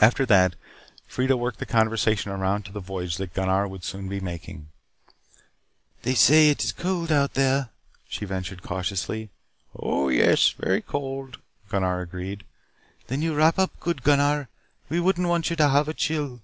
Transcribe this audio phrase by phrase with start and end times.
[0.00, 0.56] After that,
[1.08, 4.70] Freida worked the conversation around to the voyage that Gunnar would soon be making.
[6.02, 7.68] "They say it is cold out there,"
[8.08, 9.30] she ventured cautiously.
[9.72, 10.48] "Oh, yes.
[10.48, 11.38] Very cold."
[11.68, 12.44] Gunnar agreed.
[13.06, 14.48] "Then you wrap up good, Gunnar.
[14.88, 16.42] We wouldn't want you to have a chill."